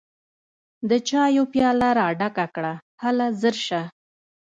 [0.89, 3.81] د چايو پياله راډکه کړه هله ژر شه!